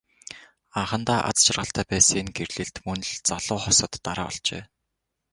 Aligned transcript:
Анхандаа 0.81 1.19
аз 1.29 1.37
жаргалтай 1.45 1.85
байсан 1.91 2.17
энэ 2.21 2.33
гэрлэлт 2.37 2.75
мөн 2.85 2.99
л 3.09 3.13
залуу 3.29 3.59
хосод 3.63 3.93
дараа 4.05 4.27
болжээ. 4.31 4.63